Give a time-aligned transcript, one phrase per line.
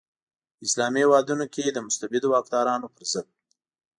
[0.55, 3.27] په اسلامي هیوادونو کې د مستبدو واکدارانو پر ضد.